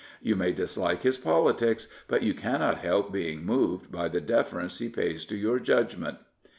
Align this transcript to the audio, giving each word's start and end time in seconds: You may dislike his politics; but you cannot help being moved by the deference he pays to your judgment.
You 0.19 0.35
may 0.35 0.51
dislike 0.51 1.03
his 1.03 1.19
politics; 1.19 1.87
but 2.07 2.23
you 2.23 2.33
cannot 2.33 2.79
help 2.79 3.11
being 3.11 3.45
moved 3.45 3.91
by 3.91 4.07
the 4.07 4.19
deference 4.19 4.79
he 4.79 4.89
pays 4.89 5.25
to 5.25 5.35
your 5.35 5.59
judgment. 5.59 6.17